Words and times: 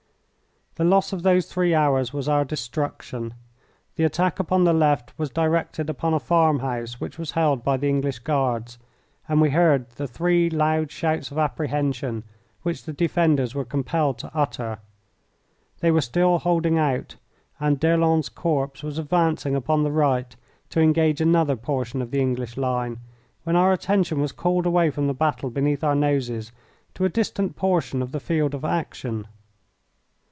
The 0.75 0.85
loss 0.85 1.11
of 1.11 1.23
those 1.23 1.47
three 1.51 1.75
hours 1.75 2.13
was 2.13 2.29
our 2.29 2.45
destruction. 2.45 3.33
The 3.97 4.05
attack 4.05 4.39
upon 4.39 4.63
the 4.63 4.71
left 4.71 5.11
was 5.19 5.29
directed 5.29 5.89
upon 5.89 6.13
a 6.13 6.19
farm 6.19 6.59
house 6.59 6.97
which 6.97 7.19
was 7.19 7.31
held 7.31 7.61
by 7.61 7.75
the 7.75 7.89
English 7.89 8.19
Guards, 8.19 8.77
and 9.27 9.41
we 9.41 9.49
heard 9.49 9.89
the 9.91 10.07
three 10.07 10.49
loud 10.49 10.89
shouts 10.89 11.29
of 11.29 11.37
apprehension 11.37 12.23
which 12.63 12.85
the 12.85 12.93
defenders 12.93 13.53
were 13.53 13.65
compelled 13.65 14.17
to 14.19 14.31
utter. 14.33 14.79
They 15.81 15.91
were 15.91 15.99
still 15.99 16.39
holding 16.39 16.77
out, 16.79 17.17
and 17.59 17.77
D'Erlon's 17.77 18.29
corps 18.29 18.71
was 18.81 18.97
advancing 18.97 19.55
upon 19.57 19.83
the 19.83 19.91
right 19.91 20.33
to 20.69 20.79
engage 20.79 21.19
another 21.19 21.57
portion 21.57 22.01
of 22.01 22.11
the 22.11 22.21
English 22.21 22.55
line, 22.55 22.97
when 23.43 23.57
our 23.57 23.73
attention 23.73 24.21
was 24.21 24.31
called 24.31 24.65
away 24.65 24.89
from 24.89 25.07
the 25.07 25.13
battle 25.13 25.49
beneath 25.49 25.83
our 25.83 25.95
noses 25.95 26.53
to 26.93 27.03
a 27.03 27.09
distant 27.09 27.57
portion 27.57 28.01
of 28.01 28.13
the 28.13 28.21
field 28.21 28.53
of 28.55 28.63
action. 28.63 29.27